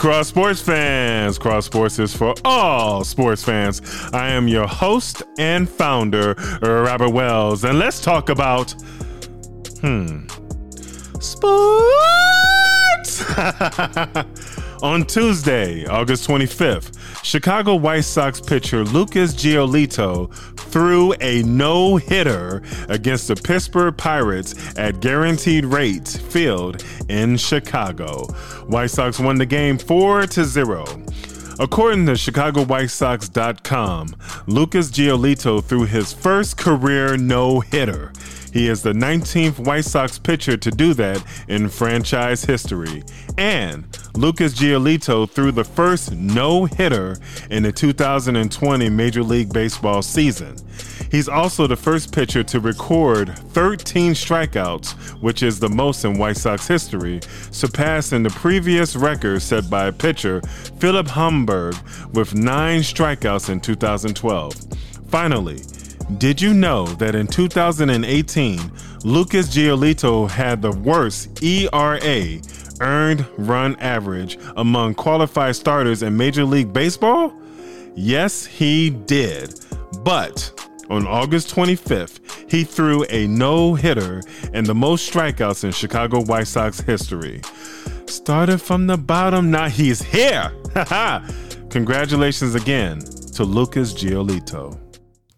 Cross 0.00 0.28
Sports 0.28 0.62
fans. 0.62 1.38
Cross 1.38 1.66
Sports 1.66 1.98
is 1.98 2.16
for 2.16 2.32
all 2.42 3.04
sports 3.04 3.44
fans. 3.44 3.82
I 4.14 4.30
am 4.30 4.48
your 4.48 4.66
host 4.66 5.22
and 5.38 5.68
founder, 5.68 6.32
Robert 6.62 7.10
Wells, 7.10 7.64
and 7.64 7.78
let's 7.78 8.00
talk 8.00 8.30
about, 8.30 8.70
hmm, 9.82 10.26
sports. 11.20 11.60
On 14.82 15.04
Tuesday, 15.04 15.84
August 15.84 16.26
25th, 16.26 17.22
Chicago 17.22 17.74
White 17.74 18.04
Sox 18.06 18.40
pitcher 18.40 18.82
Lucas 18.84 19.34
Giolito 19.34 20.30
threw 20.70 21.12
a 21.20 21.42
no 21.42 21.96
hitter 21.96 22.62
against 22.88 23.28
the 23.28 23.36
Pittsburgh 23.36 23.96
Pirates 23.96 24.78
at 24.78 25.00
Guaranteed 25.00 25.64
Rate 25.64 26.08
Field 26.08 26.84
in 27.08 27.36
Chicago. 27.36 28.26
White 28.66 28.90
Sox 28.90 29.18
won 29.18 29.36
the 29.36 29.46
game 29.46 29.78
4 29.78 30.26
to 30.28 30.44
0. 30.44 30.84
According 31.58 32.06
to 32.06 32.12
ChicagoWhiteSox.com, 32.12 34.16
Lucas 34.46 34.90
Giolito 34.90 35.62
threw 35.62 35.84
his 35.84 36.10
first 36.10 36.56
career 36.56 37.18
no 37.18 37.60
hitter. 37.60 38.12
He 38.52 38.68
is 38.68 38.82
the 38.82 38.92
19th 38.92 39.58
White 39.60 39.84
Sox 39.84 40.18
pitcher 40.18 40.56
to 40.56 40.70
do 40.70 40.94
that 40.94 41.22
in 41.48 41.68
franchise 41.68 42.44
history. 42.44 43.02
And 43.38 43.84
Lucas 44.14 44.54
Giolito 44.54 45.30
threw 45.30 45.52
the 45.52 45.64
first 45.64 46.12
no 46.12 46.64
hitter 46.64 47.16
in 47.50 47.62
the 47.62 47.72
2020 47.72 48.88
Major 48.90 49.22
League 49.22 49.52
Baseball 49.52 50.02
season. 50.02 50.56
He's 51.10 51.28
also 51.28 51.66
the 51.66 51.76
first 51.76 52.12
pitcher 52.12 52.44
to 52.44 52.60
record 52.60 53.36
13 53.50 54.12
strikeouts, 54.12 55.20
which 55.20 55.42
is 55.42 55.58
the 55.58 55.68
most 55.68 56.04
in 56.04 56.18
White 56.18 56.36
Sox 56.36 56.68
history, 56.68 57.20
surpassing 57.50 58.22
the 58.22 58.30
previous 58.30 58.94
record 58.94 59.42
set 59.42 59.68
by 59.68 59.90
pitcher 59.90 60.40
Philip 60.78 61.08
Humber 61.08 61.72
with 62.12 62.34
nine 62.34 62.80
strikeouts 62.80 63.50
in 63.50 63.60
2012. 63.60 64.54
Finally, 65.08 65.60
did 66.18 66.40
you 66.40 66.54
know 66.54 66.86
that 66.86 67.14
in 67.14 67.26
2018, 67.26 68.58
Lucas 69.04 69.48
Giolito 69.48 70.28
had 70.28 70.60
the 70.62 70.72
worst 70.72 71.42
ERA, 71.42 72.40
earned 72.80 73.26
run 73.38 73.76
average, 73.76 74.38
among 74.56 74.94
qualified 74.94 75.56
starters 75.56 76.02
in 76.02 76.16
Major 76.16 76.44
League 76.44 76.72
Baseball? 76.72 77.32
Yes, 77.94 78.46
he 78.46 78.90
did. 78.90 79.60
But 80.02 80.52
on 80.88 81.06
August 81.06 81.54
25th, 81.54 82.50
he 82.50 82.64
threw 82.64 83.04
a 83.10 83.26
no 83.26 83.74
hitter 83.74 84.22
and 84.52 84.66
the 84.66 84.74
most 84.74 85.12
strikeouts 85.12 85.64
in 85.64 85.72
Chicago 85.72 86.22
White 86.22 86.48
Sox 86.48 86.80
history. 86.80 87.40
Started 88.06 88.58
from 88.58 88.86
the 88.86 88.96
bottom, 88.96 89.50
now 89.50 89.68
he's 89.68 90.02
here. 90.02 90.52
Congratulations 91.70 92.54
again 92.54 92.98
to 93.34 93.44
Lucas 93.44 93.94
Giolito. 93.94 94.89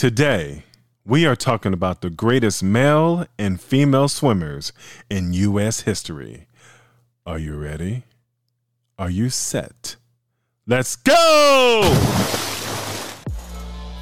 Today, 0.00 0.64
we 1.04 1.26
are 1.26 1.36
talking 1.36 1.74
about 1.74 2.00
the 2.00 2.08
greatest 2.08 2.62
male 2.62 3.26
and 3.38 3.60
female 3.60 4.08
swimmers 4.08 4.72
in 5.10 5.34
U.S. 5.34 5.80
history. 5.80 6.46
Are 7.26 7.38
you 7.38 7.54
ready? 7.54 8.04
Are 8.98 9.10
you 9.10 9.28
set? 9.28 9.96
Let's 10.66 10.96
go! 10.96 11.82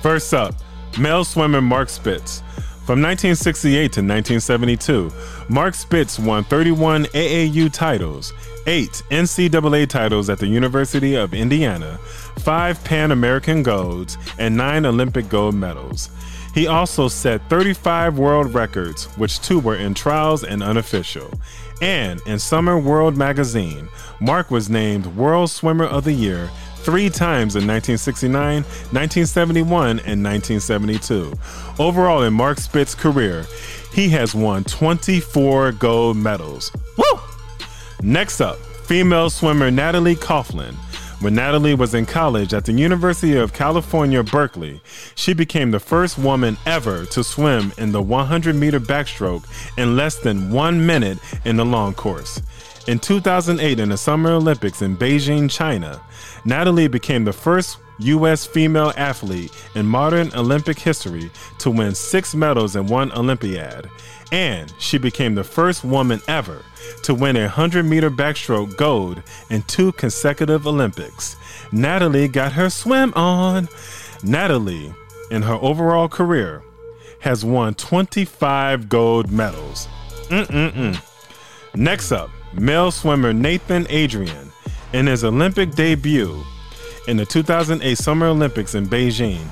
First 0.00 0.32
up, 0.32 0.54
male 1.00 1.24
swimmer 1.24 1.60
Mark 1.60 1.88
Spitz. 1.88 2.44
From 2.88 3.02
1968 3.02 3.92
to 3.92 4.00
1972, 4.00 5.12
Mark 5.50 5.74
Spitz 5.74 6.18
won 6.18 6.42
31 6.44 7.04
AAU 7.04 7.70
titles, 7.70 8.32
8 8.66 8.88
NCAA 9.10 9.86
titles 9.86 10.30
at 10.30 10.38
the 10.38 10.46
University 10.46 11.14
of 11.14 11.34
Indiana, 11.34 11.98
5 12.38 12.84
Pan 12.84 13.12
American 13.12 13.62
golds, 13.62 14.16
and 14.38 14.56
9 14.56 14.86
Olympic 14.86 15.28
gold 15.28 15.54
medals. 15.54 16.08
He 16.54 16.66
also 16.66 17.08
set 17.08 17.46
35 17.50 18.18
world 18.18 18.54
records, 18.54 19.04
which 19.18 19.42
two 19.42 19.58
were 19.58 19.76
in 19.76 19.92
trials 19.92 20.42
and 20.42 20.62
unofficial. 20.62 21.30
And 21.82 22.22
in 22.26 22.38
Swimming 22.38 22.86
World 22.86 23.18
magazine, 23.18 23.90
Mark 24.18 24.50
was 24.50 24.70
named 24.70 25.04
World 25.08 25.50
Swimmer 25.50 25.84
of 25.84 26.04
the 26.04 26.14
Year 26.14 26.48
three 26.88 27.10
times 27.10 27.54
in 27.54 27.66
1969, 27.66 28.62
1971, 28.62 29.98
and 30.06 30.24
1972. 30.24 31.34
Overall, 31.78 32.22
in 32.22 32.32
Mark 32.32 32.56
Spitz's 32.56 32.94
career, 32.94 33.44
he 33.92 34.08
has 34.08 34.34
won 34.34 34.64
24 34.64 35.72
gold 35.72 36.16
medals. 36.16 36.72
Woo! 36.96 37.20
Next 38.00 38.40
up, 38.40 38.56
female 38.86 39.28
swimmer 39.28 39.70
Natalie 39.70 40.16
Coughlin. 40.16 40.76
When 41.20 41.34
Natalie 41.34 41.74
was 41.74 41.92
in 41.92 42.06
college 42.06 42.54
at 42.54 42.64
the 42.64 42.72
University 42.72 43.36
of 43.36 43.52
California, 43.52 44.22
Berkeley, 44.22 44.80
she 45.14 45.34
became 45.34 45.70
the 45.70 45.80
first 45.80 46.16
woman 46.16 46.56
ever 46.64 47.04
to 47.04 47.22
swim 47.22 47.70
in 47.76 47.92
the 47.92 48.00
100 48.00 48.56
meter 48.56 48.80
backstroke 48.80 49.44
in 49.76 49.94
less 49.94 50.16
than 50.16 50.50
one 50.50 50.86
minute 50.86 51.18
in 51.44 51.56
the 51.56 51.66
long 51.66 51.92
course. 51.92 52.40
In 52.88 52.98
2008, 52.98 53.80
in 53.80 53.90
the 53.90 53.98
Summer 53.98 54.30
Olympics 54.30 54.80
in 54.80 54.96
Beijing, 54.96 55.50
China, 55.50 56.00
Natalie 56.46 56.88
became 56.88 57.22
the 57.22 57.34
first 57.34 57.76
U.S. 57.98 58.46
female 58.46 58.94
athlete 58.96 59.52
in 59.74 59.84
modern 59.84 60.32
Olympic 60.34 60.78
history 60.78 61.30
to 61.58 61.70
win 61.70 61.94
six 61.94 62.34
medals 62.34 62.76
in 62.76 62.86
one 62.86 63.12
Olympiad. 63.12 63.90
And 64.32 64.72
she 64.78 64.96
became 64.96 65.34
the 65.34 65.44
first 65.44 65.84
woman 65.84 66.22
ever 66.28 66.64
to 67.02 67.12
win 67.12 67.36
a 67.36 67.42
100 67.42 67.82
meter 67.82 68.10
backstroke 68.10 68.74
gold 68.78 69.22
in 69.50 69.60
two 69.64 69.92
consecutive 69.92 70.66
Olympics. 70.66 71.36
Natalie 71.70 72.26
got 72.26 72.52
her 72.52 72.70
swim 72.70 73.12
on. 73.14 73.68
Natalie, 74.22 74.94
in 75.30 75.42
her 75.42 75.58
overall 75.60 76.08
career, 76.08 76.62
has 77.20 77.44
won 77.44 77.74
25 77.74 78.88
gold 78.88 79.30
medals. 79.30 79.88
Mm-mm-mm. 80.30 80.98
Next 81.74 82.12
up, 82.12 82.30
male 82.52 82.90
swimmer 82.90 83.32
Nathan 83.32 83.86
Adrian 83.90 84.52
in 84.92 85.06
his 85.06 85.24
Olympic 85.24 85.72
debut 85.72 86.42
in 87.06 87.16
the 87.16 87.26
2008 87.26 87.96
Summer 87.96 88.26
Olympics 88.26 88.74
in 88.74 88.86
Beijing. 88.86 89.44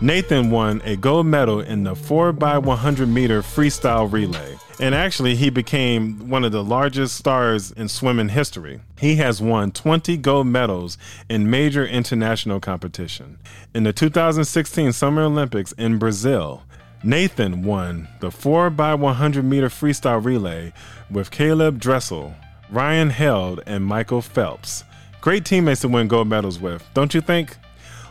Nathan 0.00 0.50
won 0.50 0.82
a 0.84 0.96
gold 0.96 1.26
medal 1.26 1.60
in 1.60 1.84
the 1.84 1.94
4x100 1.94 3.08
meter 3.08 3.42
freestyle 3.42 4.10
relay. 4.10 4.58
And 4.80 4.94
actually, 4.94 5.36
he 5.36 5.50
became 5.50 6.28
one 6.28 6.44
of 6.44 6.50
the 6.50 6.64
largest 6.64 7.16
stars 7.16 7.70
in 7.70 7.88
swimming 7.88 8.30
history. 8.30 8.80
He 8.98 9.16
has 9.16 9.40
won 9.40 9.70
20 9.70 10.16
gold 10.16 10.48
medals 10.48 10.98
in 11.28 11.48
major 11.48 11.86
international 11.86 12.58
competition. 12.58 13.38
In 13.72 13.84
the 13.84 13.92
2016 13.92 14.92
Summer 14.92 15.22
Olympics 15.22 15.70
in 15.72 15.98
Brazil, 15.98 16.64
Nathan 17.04 17.62
won 17.62 18.08
the 18.20 18.30
4x100 18.30 19.44
meter 19.44 19.68
freestyle 19.68 20.24
relay 20.24 20.72
with 21.08 21.30
Caeleb 21.30 21.78
Dressel 21.78 22.34
Ryan 22.74 23.10
Held, 23.10 23.60
and 23.66 23.84
Michael 23.84 24.20
Phelps. 24.20 24.82
Great 25.20 25.44
teammates 25.44 25.82
to 25.82 25.88
win 25.88 26.08
gold 26.08 26.26
medals 26.26 26.58
with, 26.58 26.84
don't 26.92 27.14
you 27.14 27.20
think? 27.20 27.56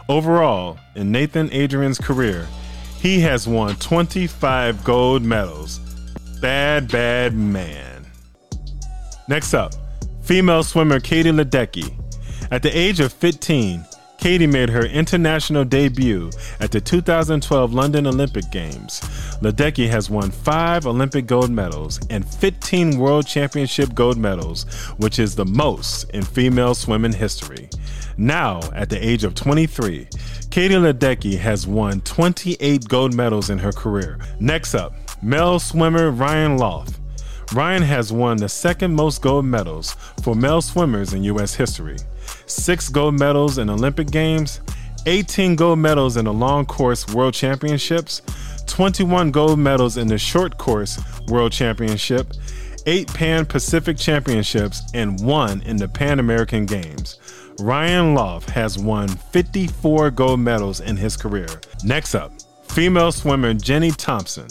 Overall, 0.08 0.80
in 0.96 1.12
Nathan 1.12 1.52
Adrian's 1.52 1.98
career, 1.98 2.48
he 2.98 3.20
has 3.20 3.46
won 3.46 3.76
25 3.76 4.82
gold 4.86 5.22
medals. 5.22 5.80
Bad, 6.42 6.90
bad 6.90 7.36
man. 7.36 8.06
Next 9.28 9.54
up, 9.54 9.74
female 10.22 10.64
swimmer 10.64 11.02
Katie 11.02 11.32
Ledecky. 11.32 11.94
At 12.50 12.64
the 12.64 12.72
age 12.76 13.02
of 13.02 13.12
15, 13.12 13.84
Katie 14.24 14.48
made 14.48 14.70
her 14.70 14.86
international 14.86 15.66
debut 15.66 16.32
at 16.62 16.72
the 16.72 16.80
2012 16.80 17.74
London 17.74 18.08
Olympic 18.08 18.50
Games. 18.52 19.02
Ledecky 19.42 19.90
has 19.90 20.10
won 20.10 20.32
five 20.32 20.88
Olympic 20.88 21.26
gold 21.26 21.52
medals 21.52 22.00
and 22.10 22.26
15 22.26 23.00
World 23.00 23.28
Championship 23.28 23.94
gold 23.94 24.18
medals, 24.18 24.64
which 24.96 25.20
is 25.20 25.36
the 25.36 25.44
most 25.44 26.10
in 26.12 26.24
female 26.24 26.74
swimming 26.74 27.12
history. 27.12 27.68
Now, 28.16 28.62
at 28.74 28.90
the 28.90 29.06
age 29.06 29.26
of 29.26 29.36
23, 29.36 30.08
Katie 30.50 30.76
Ledecky 30.76 31.38
has 31.38 31.68
won 31.68 32.00
28 32.00 32.88
gold 32.88 33.14
medals 33.14 33.50
in 33.50 33.58
her 33.58 33.74
career. 33.74 34.20
Next 34.40 34.74
up, 34.74 34.94
male 35.22 35.60
swimmer 35.60 36.12
Ryan 36.12 36.58
Lochte. 36.58 36.96
Ryan 37.54 37.84
has 37.84 38.14
won 38.14 38.38
the 38.38 38.48
second 38.48 38.96
most 38.96 39.22
gold 39.22 39.44
medals 39.44 39.98
for 40.24 40.34
male 40.34 40.62
swimmers 40.62 41.12
in 41.12 41.26
U.S. 41.26 41.56
history 41.56 41.98
six 42.54 42.90
gold 42.90 43.20
medals 43.20 43.58
in 43.58 43.70
Olympic 43.70 44.10
Games, 44.12 44.62
18 45.06 45.56
gold 45.56 45.80
medals 45.80 46.18
in 46.18 46.26
the 46.26 46.34
long 46.34 46.66
course 46.66 47.08
World 47.14 47.34
Championships, 47.34 48.22
21 48.68 49.32
gold 49.32 49.60
medals 49.60 49.98
in 49.98 50.08
the 50.08 50.18
short 50.18 50.58
course 50.58 51.00
World 51.28 51.52
Championship, 51.52 52.32
8 52.86 53.14
Pan 53.14 53.46
Pacific 53.46 53.98
Championships, 53.98 54.82
and 54.94 55.20
1 55.24 55.62
in 55.64 55.78
the 55.78 55.88
Pan 55.88 56.20
American 56.20 56.66
Games. 56.66 57.20
Ryan 57.60 58.16
Lochte 58.16 58.50
has 58.50 58.78
won 58.78 59.08
54 59.08 60.12
gold 60.12 60.40
medals 60.40 60.80
in 60.80 60.98
his 60.98 61.16
career. 61.16 61.48
Next 61.84 62.16
up, 62.16 62.32
female 62.64 63.12
swimmer 63.12 63.54
Jenny 63.54 63.92
Thompson. 63.92 64.48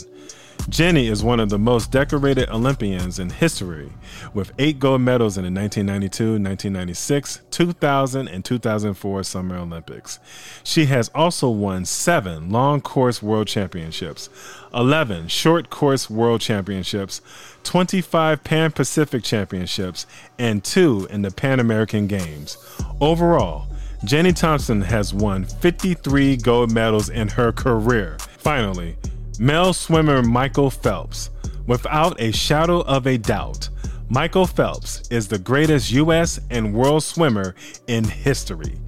Jenny 0.69 1.07
is 1.07 1.23
one 1.23 1.39
of 1.39 1.49
the 1.49 1.59
most 1.59 1.91
decorated 1.91 2.49
Olympians 2.49 3.19
in 3.19 3.29
history, 3.29 3.91
with 4.33 4.53
eight 4.57 4.79
gold 4.79 5.01
medals 5.01 5.37
in 5.37 5.43
the 5.43 5.51
1992, 5.51 6.23
1996, 6.41 7.41
2000, 7.51 8.27
and 8.27 8.45
2004 8.45 9.23
Summer 9.23 9.57
Olympics. 9.57 10.19
She 10.63 10.85
has 10.85 11.09
also 11.13 11.49
won 11.49 11.85
seven 11.85 12.49
long 12.49 12.79
course 12.79 13.21
world 13.21 13.47
championships, 13.47 14.29
11 14.73 15.27
short 15.27 15.69
course 15.69 16.09
world 16.09 16.39
championships, 16.39 17.21
25 17.63 18.43
Pan 18.43 18.71
Pacific 18.71 19.23
championships, 19.23 20.07
and 20.39 20.63
two 20.63 21.07
in 21.09 21.23
the 21.23 21.31
Pan 21.31 21.59
American 21.59 22.07
Games. 22.07 22.57
Overall, 23.01 23.67
Jenny 24.05 24.33
Thompson 24.33 24.81
has 24.81 25.13
won 25.13 25.45
53 25.45 26.37
gold 26.37 26.71
medals 26.71 27.09
in 27.09 27.29
her 27.29 27.51
career. 27.51 28.17
Finally, 28.37 28.97
Male 29.39 29.73
swimmer 29.73 30.21
Michael 30.21 30.69
Phelps. 30.69 31.31
Without 31.65 32.19
a 32.21 32.31
shadow 32.31 32.81
of 32.81 33.07
a 33.07 33.17
doubt, 33.17 33.69
Michael 34.09 34.45
Phelps 34.45 35.07
is 35.09 35.27
the 35.27 35.39
greatest 35.39 35.91
U.S. 35.91 36.39
and 36.51 36.73
world 36.73 37.03
swimmer 37.03 37.55
in 37.87 38.03
history. 38.03 38.79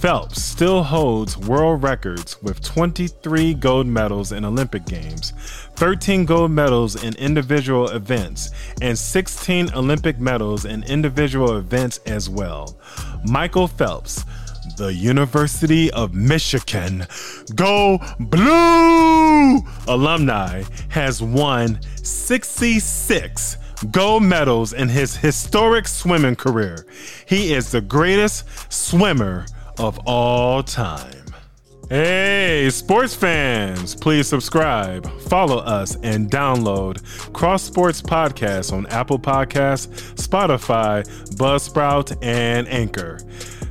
Phelps 0.00 0.42
still 0.42 0.82
holds 0.82 1.38
world 1.38 1.82
records 1.82 2.42
with 2.42 2.60
23 2.62 3.54
gold 3.54 3.86
medals 3.86 4.32
in 4.32 4.44
Olympic 4.44 4.84
Games, 4.86 5.32
13 5.76 6.24
gold 6.24 6.50
medals 6.50 7.02
in 7.02 7.14
individual 7.14 7.88
events, 7.88 8.50
and 8.82 8.98
16 8.98 9.72
Olympic 9.72 10.18
medals 10.18 10.64
in 10.64 10.82
individual 10.84 11.56
events 11.56 11.98
as 12.06 12.28
well. 12.28 12.76
Michael 13.24 13.68
Phelps, 13.68 14.24
the 14.76 14.92
University 14.92 15.90
of 15.92 16.14
Michigan 16.14 17.06
Go 17.54 17.98
Blue 18.18 19.60
alumni 19.88 20.62
has 20.88 21.22
won 21.22 21.78
66 22.02 23.56
gold 23.90 24.22
medals 24.22 24.72
in 24.72 24.88
his 24.88 25.16
historic 25.16 25.86
swimming 25.86 26.36
career. 26.36 26.86
He 27.26 27.52
is 27.52 27.70
the 27.70 27.80
greatest 27.80 28.72
swimmer 28.72 29.46
of 29.78 29.98
all 30.06 30.62
time. 30.62 31.22
Hey, 31.88 32.68
sports 32.70 33.14
fans, 33.14 33.94
please 33.94 34.26
subscribe, 34.26 35.08
follow 35.20 35.58
us, 35.58 35.96
and 36.02 36.28
download 36.28 37.00
Cross 37.32 37.62
Sports 37.62 38.02
Podcast 38.02 38.72
on 38.72 38.86
Apple 38.86 39.20
Podcasts, 39.20 39.86
Spotify, 40.14 41.06
Buzzsprout, 41.36 42.16
and 42.22 42.66
Anchor. 42.66 43.20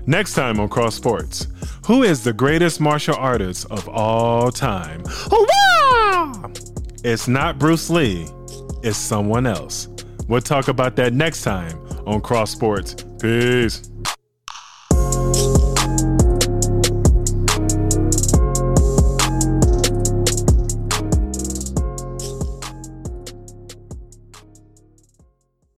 Next 0.07 0.34
time 0.34 0.60
on 0.60 0.69
Cross 0.69 0.96
Sports, 0.96 1.48
who 1.88 2.04
is 2.04 2.24
the 2.24 2.34
greatest 2.34 2.80
martial 2.80 3.16
artist 3.16 3.66
of 3.72 3.88
all 3.90 4.52
time? 4.52 5.04
It's 7.04 7.28
not 7.28 7.57
Bruce 7.57 7.90
Lee, 7.90 8.28
it's 8.84 8.98
someone 8.98 9.48
else. 9.48 9.88
We'll 10.28 10.42
talk 10.42 10.68
about 10.68 10.96
that 10.98 11.13
next 11.13 11.44
time 11.44 11.78
on 12.06 12.22
Cross 12.22 12.52
Sports. 12.52 12.96
Peace. 13.19 13.90